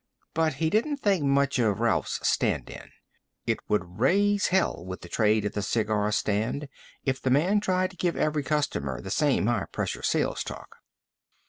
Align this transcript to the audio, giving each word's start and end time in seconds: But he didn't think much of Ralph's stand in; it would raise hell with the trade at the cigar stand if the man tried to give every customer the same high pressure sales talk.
But 0.33 0.55
he 0.55 0.71
didn't 0.71 0.97
think 0.97 1.25
much 1.25 1.59
of 1.59 1.79
Ralph's 1.79 2.27
stand 2.27 2.71
in; 2.71 2.89
it 3.45 3.59
would 3.69 3.99
raise 3.99 4.47
hell 4.47 4.83
with 4.83 5.01
the 5.01 5.07
trade 5.07 5.45
at 5.45 5.53
the 5.53 5.61
cigar 5.61 6.11
stand 6.11 6.67
if 7.05 7.21
the 7.21 7.29
man 7.29 7.59
tried 7.59 7.91
to 7.91 7.97
give 7.97 8.17
every 8.17 8.41
customer 8.41 8.99
the 8.99 9.11
same 9.11 9.45
high 9.45 9.67
pressure 9.71 10.01
sales 10.01 10.43
talk. 10.43 10.77